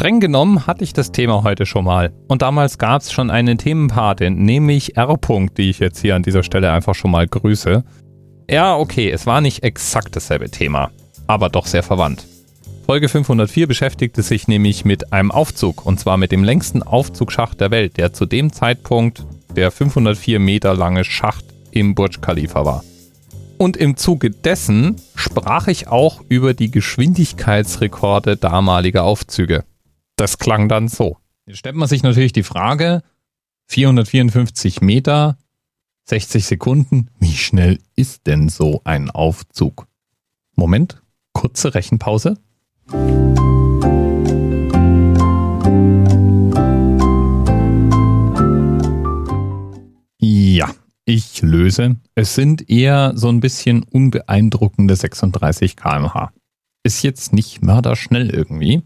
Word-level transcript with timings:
Streng 0.00 0.18
genommen 0.18 0.66
hatte 0.66 0.82
ich 0.82 0.94
das 0.94 1.12
Thema 1.12 1.42
heute 1.42 1.66
schon 1.66 1.84
mal. 1.84 2.10
Und 2.26 2.40
damals 2.40 2.78
gab 2.78 3.02
es 3.02 3.12
schon 3.12 3.28
eine 3.28 3.58
Themenpatin, 3.58 4.34
nämlich 4.34 4.96
R. 4.96 5.18
die 5.58 5.68
ich 5.68 5.78
jetzt 5.78 6.00
hier 6.00 6.16
an 6.16 6.22
dieser 6.22 6.42
Stelle 6.42 6.72
einfach 6.72 6.94
schon 6.94 7.10
mal 7.10 7.28
grüße. 7.28 7.84
Ja, 8.50 8.78
okay, 8.78 9.10
es 9.10 9.26
war 9.26 9.42
nicht 9.42 9.62
exakt 9.62 10.16
dasselbe 10.16 10.48
Thema, 10.48 10.90
aber 11.26 11.50
doch 11.50 11.66
sehr 11.66 11.82
verwandt. 11.82 12.26
Folge 12.86 13.10
504 13.10 13.66
beschäftigte 13.66 14.22
sich 14.22 14.48
nämlich 14.48 14.86
mit 14.86 15.12
einem 15.12 15.30
Aufzug, 15.30 15.84
und 15.84 16.00
zwar 16.00 16.16
mit 16.16 16.32
dem 16.32 16.44
längsten 16.44 16.82
Aufzugsschacht 16.82 17.60
der 17.60 17.70
Welt, 17.70 17.98
der 17.98 18.14
zu 18.14 18.24
dem 18.24 18.54
Zeitpunkt 18.54 19.26
der 19.54 19.70
504 19.70 20.40
Meter 20.40 20.74
lange 20.74 21.04
Schacht 21.04 21.44
im 21.72 21.94
Burj 21.94 22.22
Khalifa 22.22 22.64
war. 22.64 22.84
Und 23.58 23.76
im 23.76 23.98
Zuge 23.98 24.30
dessen 24.30 24.96
sprach 25.14 25.68
ich 25.68 25.88
auch 25.88 26.22
über 26.30 26.54
die 26.54 26.70
Geschwindigkeitsrekorde 26.70 28.38
damaliger 28.38 29.04
Aufzüge. 29.04 29.64
Das 30.20 30.36
klang 30.36 30.68
dann 30.68 30.86
so. 30.86 31.16
Jetzt 31.46 31.60
stellt 31.60 31.76
man 31.76 31.88
sich 31.88 32.02
natürlich 32.02 32.34
die 32.34 32.42
Frage, 32.42 33.02
454 33.68 34.82
Meter, 34.82 35.38
60 36.10 36.44
Sekunden, 36.44 37.08
wie 37.18 37.32
schnell 37.32 37.78
ist 37.96 38.26
denn 38.26 38.50
so 38.50 38.82
ein 38.84 39.08
Aufzug? 39.08 39.86
Moment, 40.56 41.00
kurze 41.32 41.74
Rechenpause. 41.74 42.36
Ja, 50.18 50.70
ich 51.06 51.40
löse. 51.40 51.96
Es 52.14 52.34
sind 52.34 52.68
eher 52.68 53.12
so 53.14 53.30
ein 53.30 53.40
bisschen 53.40 53.84
unbeeindruckende 53.84 54.96
36 54.96 55.76
km/h. 55.76 56.30
Ist 56.82 57.02
jetzt 57.02 57.32
nicht 57.32 57.62
mörderschnell 57.62 58.28
irgendwie, 58.28 58.82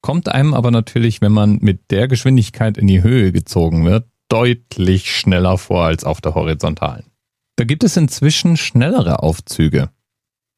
kommt 0.00 0.28
einem 0.28 0.54
aber 0.54 0.70
natürlich, 0.70 1.20
wenn 1.20 1.32
man 1.32 1.58
mit 1.60 1.90
der 1.90 2.08
Geschwindigkeit 2.08 2.78
in 2.78 2.86
die 2.86 3.02
Höhe 3.02 3.32
gezogen 3.32 3.84
wird, 3.84 4.08
deutlich 4.28 5.10
schneller 5.10 5.58
vor 5.58 5.84
als 5.84 6.04
auf 6.04 6.20
der 6.20 6.34
horizontalen. 6.34 7.06
Da 7.56 7.64
gibt 7.64 7.82
es 7.82 7.96
inzwischen 7.96 8.56
schnellere 8.56 9.22
Aufzüge. 9.22 9.90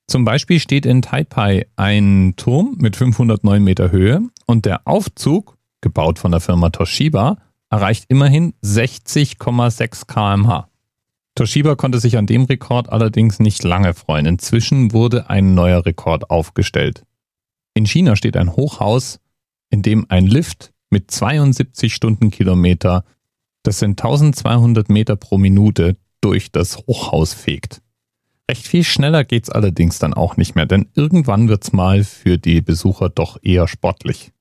Zum 0.07 0.25
Beispiel 0.25 0.59
steht 0.59 0.87
in 0.87 1.03
Taipei 1.03 1.67
ein 1.77 2.35
Turm 2.37 2.77
mit 2.79 2.97
509 2.97 3.63
Meter 3.63 3.93
Höhe 3.93 4.21
und 4.47 4.67
der 4.67 4.87
Aufzug, 4.87 5.57
gebaut 5.81 6.19
von 6.19 6.33
der 6.33 6.41
Firma 6.41 6.71
Toshiba, 6.71 7.39
erreicht 7.71 8.07
immerhin 8.09 8.55
60,6 8.65 10.07
kmh. 10.07 10.69
Toshiba 11.37 11.77
konnte 11.77 12.01
sich 12.01 12.19
an 12.19 12.27
dem 12.27 12.45
Rekord 12.45 12.91
allerdings 12.91 13.39
nicht 13.39 13.63
lange 13.63 13.95
freuen. 13.95 14.27
Inzwischen 14.27 14.93
wurde 14.93 15.31
ein 15.31 15.55
neuer 15.55 15.87
Rekord 15.87 16.29
aufgestellt. 16.29 17.07
In 17.75 17.87
China 17.87 18.17
steht 18.17 18.37
ein 18.37 18.57
Hochhaus, 18.57 19.21
in 19.71 19.83
dem 19.83 20.07
ein 20.09 20.27
Lift 20.27 20.73
mit 20.91 21.11
72 21.11 21.95
Stundenkilometer, 21.95 23.05
das 23.63 23.79
sind 23.79 24.01
1200 24.01 24.89
Meter 24.89 25.17
pro 25.17 25.39
Minute, 25.39 25.97
durch 26.21 26.53
das 26.53 26.77
Hochhaus 26.77 27.33
fegt. 27.33 27.81
Recht 28.51 28.67
viel 28.67 28.85
schneller 28.85 29.25
geht's 29.25 29.49
allerdings 29.49 29.99
dann 29.99 30.13
auch 30.13 30.37
nicht 30.37 30.55
mehr, 30.55 30.67
denn 30.67 30.89
irgendwann 30.95 31.49
wird's 31.49 31.73
mal 31.73 32.05
für 32.05 32.37
die 32.37 32.61
Besucher 32.61 33.09
doch 33.09 33.39
eher 33.43 33.69
sportlich. 33.69 34.33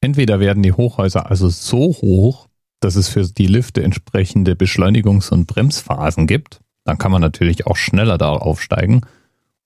Entweder 0.00 0.40
werden 0.40 0.62
die 0.62 0.72
Hochhäuser 0.72 1.30
also 1.30 1.48
so 1.48 1.94
hoch, 1.94 2.48
dass 2.80 2.96
es 2.96 3.08
für 3.08 3.22
die 3.24 3.46
Lifte 3.46 3.82
entsprechende 3.82 4.52
Beschleunigungs- 4.52 5.30
und 5.30 5.46
Bremsphasen 5.46 6.26
gibt, 6.26 6.60
dann 6.84 6.98
kann 6.98 7.12
man 7.12 7.20
natürlich 7.20 7.66
auch 7.66 7.76
schneller 7.76 8.18
da 8.18 8.30
aufsteigen, 8.30 9.02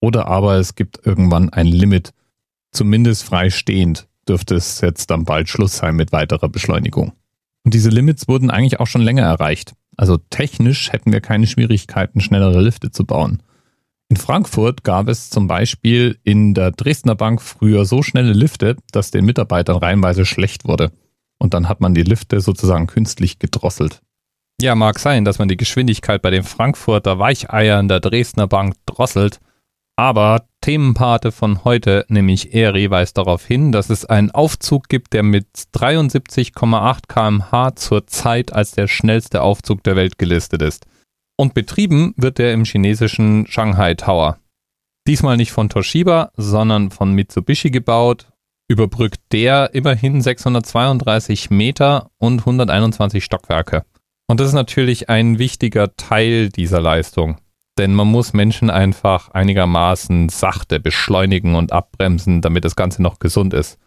oder 0.01 0.27
aber 0.27 0.57
es 0.57 0.75
gibt 0.75 1.07
irgendwann 1.07 1.51
ein 1.51 1.67
Limit, 1.67 2.13
zumindest 2.73 3.25
freistehend 3.25 4.09
dürfte 4.33 4.55
es 4.55 4.81
jetzt 4.81 5.11
dann 5.11 5.27
bald 5.27 5.51
Schluss 5.51 5.77
sein 5.77 5.95
mit 5.95 6.11
weiterer 6.11 6.49
Beschleunigung. 6.49 7.13
Und 7.65 7.75
diese 7.75 7.91
Limits 7.91 8.29
wurden 8.29 8.51
eigentlich 8.51 8.81
auch 8.81 8.87
schon 8.87 9.03
länger 9.03 9.25
erreicht. 9.25 9.75
Also 9.99 10.17
technisch 10.17 10.91
hätten 10.91 11.13
wir 11.13 11.21
keine 11.21 11.47
Schwierigkeiten, 11.47 12.21
schnellere 12.21 12.63
Lifte 12.63 12.91
zu 12.91 13.05
bauen. 13.05 13.43
In 14.09 14.17
Frankfurt 14.17 14.85
gab 14.85 15.09
es 15.09 15.29
zum 15.29 15.49
Beispiel 15.49 16.19
in 16.25 16.55
der 16.55 16.71
Dresdner 16.71 17.15
Bank 17.15 17.43
früher 17.43 17.85
so 17.85 18.03
schnelle 18.03 18.33
Lifte, 18.33 18.77
dass 18.91 19.11
den 19.11 19.27
Mitarbeitern 19.27 19.77
reihenweise 19.77 20.25
schlecht 20.25 20.65
wurde. 20.65 20.93
Und 21.39 21.53
dann 21.53 21.69
hat 21.69 21.81
man 21.81 21.93
die 21.93 22.03
Lifte 22.03 22.41
sozusagen 22.41 22.87
künstlich 22.87 23.39
gedrosselt. 23.39 24.01
Ja, 24.61 24.75
mag 24.75 24.99
sein, 24.99 25.27
dass 25.27 25.39
man 25.39 25.49
die 25.49 25.57
Geschwindigkeit 25.57 26.23
bei 26.23 26.31
den 26.31 26.45
Frankfurter 26.45 27.19
Weicheiern 27.19 27.89
der 27.89 28.01
Dresdner 28.01 28.47
Bank 28.47 28.77
drosselt. 28.87 29.41
Aber 29.97 30.47
Themenpate 30.63 31.33
von 31.33 31.65
heute, 31.65 32.07
nämlich 32.09 32.55
Eri, 32.55 32.91
weist 32.91 33.19
darauf 33.19 33.45
hin, 33.45 33.73
dass 33.73 33.91
es 33.91 34.07
einen 34.07 34.31
Aufzug 34.31 34.89
gibt, 34.89 35.13
der 35.13 35.23
mit 35.23 35.47
73,8 35.75 37.01
kmh 37.09 37.77
zur 37.77 38.07
Zeit 38.07 38.53
als 38.53 38.73
der 38.73 38.89
schnellste 38.89 39.43
Aufzug 39.43 39.83
der 39.83 39.97
Welt 39.97 40.19
gelistet 40.19 40.63
ist. 40.63 40.87
Und 41.37 41.55
betrieben 41.55 42.15
wird 42.17 42.39
der 42.39 42.53
im 42.53 42.65
chinesischen 42.65 43.47
Shanghai 43.47 43.95
Tower. 43.95 44.39
Diesmal 45.07 45.37
nicht 45.37 45.53
von 45.53 45.69
Toshiba, 45.69 46.31
sondern 46.37 46.91
von 46.91 47.13
Mitsubishi 47.13 47.71
gebaut, 47.71 48.29
überbrückt 48.69 49.21
der 49.33 49.75
immerhin 49.75 50.23
632 50.23 51.51
Meter 51.51 52.11
und 52.19 52.41
121 52.41 53.25
Stockwerke. 53.25 53.85
Und 54.29 54.41
das 54.41 54.49
ist 54.49 54.55
natürlich 54.55 55.11
ein 55.11 55.39
wichtiger 55.39 55.95
Teil 55.97 56.49
dieser 56.49 56.81
Leistung. 56.81 57.37
Denn 57.79 57.95
man 57.95 58.09
muss 58.09 58.33
Menschen 58.33 58.71
einfach 58.71 59.31
einigermaßen 59.31 60.29
sachte 60.29 60.79
beschleunigen 60.81 61.55
und 61.55 61.73
abbremsen, 61.73 62.43
damit 62.43 62.65
das 62.65 62.77
Ganze 62.77 63.03
noch 63.03 63.19
gesund 63.19 63.55
ist. 63.55 63.79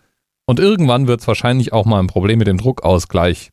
Und 0.48 0.60
irgendwann 0.60 1.08
wird 1.08 1.22
es 1.22 1.28
wahrscheinlich 1.28 1.74
auch 1.74 1.86
mal 1.86 2.00
ein 2.00 2.08
Problem 2.08 2.40
mit 2.40 2.48
dem 2.48 2.58
Druckausgleich 2.58 3.52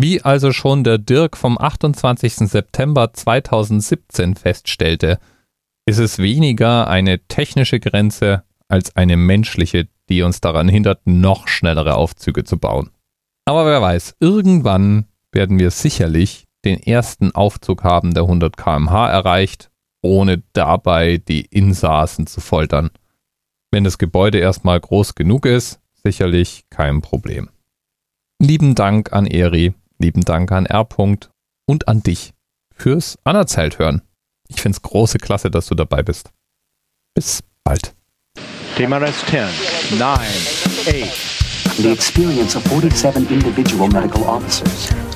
wie 0.00 0.22
also 0.22 0.52
schon 0.52 0.84
der 0.84 0.98
Dirk 0.98 1.36
vom 1.36 1.58
28. 1.58 2.48
September 2.48 3.12
2017 3.12 4.36
feststellte, 4.36 5.18
ist 5.86 5.98
es 5.98 6.18
weniger 6.18 6.86
eine 6.86 7.18
technische 7.26 7.80
Grenze 7.80 8.44
als 8.68 8.94
eine 8.94 9.16
menschliche, 9.16 9.88
die 10.08 10.22
uns 10.22 10.40
daran 10.40 10.68
hindert, 10.68 11.00
noch 11.04 11.48
schnellere 11.48 11.96
Aufzüge 11.96 12.44
zu 12.44 12.58
bauen. 12.58 12.90
Aber 13.44 13.66
wer 13.66 13.82
weiß, 13.82 14.14
irgendwann 14.20 15.06
werden 15.32 15.58
wir 15.58 15.72
sicherlich 15.72 16.46
den 16.64 16.80
ersten 16.80 17.34
Aufzug 17.34 17.84
haben, 17.84 18.14
der 18.14 18.24
100 18.24 18.56
km/h 18.56 19.10
erreicht, 19.10 19.70
ohne 20.02 20.42
dabei 20.52 21.18
die 21.18 21.42
Insassen 21.46 22.26
zu 22.26 22.40
foltern. 22.40 22.90
Wenn 23.70 23.84
das 23.84 23.98
Gebäude 23.98 24.38
erstmal 24.38 24.80
groß 24.80 25.14
genug 25.14 25.46
ist, 25.46 25.80
sicherlich 26.02 26.64
kein 26.70 27.02
Problem. 27.02 27.50
Lieben 28.40 28.74
Dank 28.74 29.12
an 29.12 29.26
Eri 29.26 29.74
Lieben 30.00 30.24
Dank 30.24 30.52
an 30.52 30.66
R. 30.66 30.86
und 31.66 31.88
an 31.88 32.02
dich 32.04 32.32
fürs 32.72 33.18
Anerzählt 33.24 33.80
hören. 33.80 34.02
Ich 34.46 34.60
finde 34.62 34.76
es 34.76 34.82
große 34.82 35.18
Klasse, 35.18 35.50
dass 35.50 35.66
du 35.66 35.74
dabei 35.74 36.02
bist. 36.04 36.30
Bis 37.14 37.42
bald. 37.64 37.94
TMRS 38.76 39.26
10, 39.26 39.98
9, 39.98 40.10
8. 40.10 41.78
The 41.78 41.90
experience 41.90 42.56
of 42.56 42.62
47 42.68 43.28
individual 43.30 43.88
medical 43.88 44.22
officers. 44.22 44.88